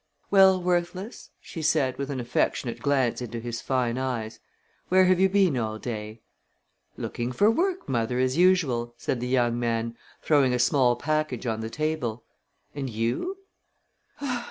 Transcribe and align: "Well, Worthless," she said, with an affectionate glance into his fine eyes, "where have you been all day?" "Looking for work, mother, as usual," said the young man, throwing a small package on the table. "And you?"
"Well, 0.31 0.59
Worthless," 0.59 1.29
she 1.39 1.61
said, 1.61 1.99
with 1.99 2.09
an 2.09 2.19
affectionate 2.19 2.79
glance 2.79 3.21
into 3.21 3.39
his 3.39 3.61
fine 3.61 3.99
eyes, 3.99 4.39
"where 4.89 5.05
have 5.05 5.19
you 5.19 5.29
been 5.29 5.55
all 5.55 5.77
day?" 5.77 6.23
"Looking 6.97 7.31
for 7.31 7.51
work, 7.51 7.87
mother, 7.87 8.17
as 8.17 8.35
usual," 8.35 8.95
said 8.97 9.19
the 9.19 9.27
young 9.27 9.59
man, 9.59 9.95
throwing 10.23 10.55
a 10.55 10.57
small 10.57 10.95
package 10.95 11.45
on 11.45 11.59
the 11.61 11.69
table. 11.69 12.23
"And 12.73 12.89
you?" 12.89 13.37